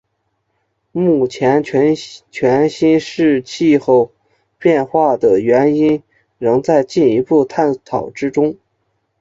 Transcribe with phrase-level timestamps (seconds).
[0.93, 1.95] 目前全
[2.67, 4.11] 新世气候
[4.57, 6.01] 变化的原因
[6.39, 8.57] 仍在进一步探讨之中。